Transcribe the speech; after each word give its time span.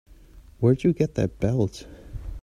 Where'd 0.59 0.83
you 0.83 0.93
get 0.93 1.13
that 1.13 1.37
belt? 1.39 1.85